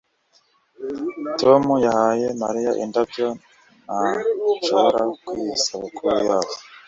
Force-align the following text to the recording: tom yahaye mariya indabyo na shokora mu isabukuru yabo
tom 1.41 1.63
yahaye 1.85 2.27
mariya 2.41 2.71
indabyo 2.83 3.27
na 3.87 3.99
shokora 4.65 5.01
mu 5.23 5.33
isabukuru 5.55 6.07
yabo 6.27 6.53